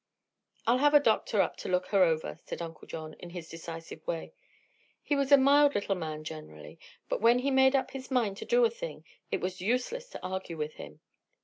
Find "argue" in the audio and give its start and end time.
10.25-10.57